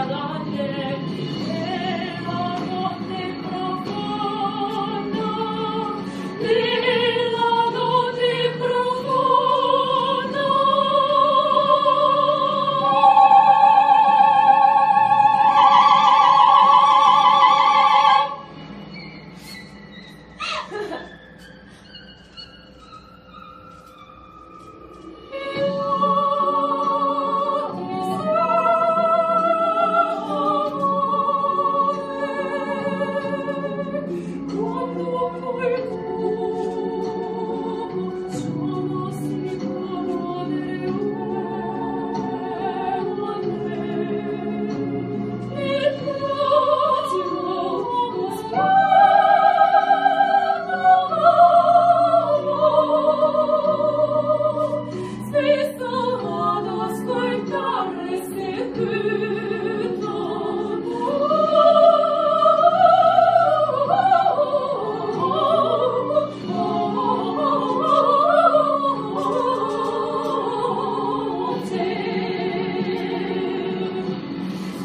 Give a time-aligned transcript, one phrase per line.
[0.00, 0.99] Adonai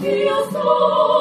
[0.08, 1.15] Io sono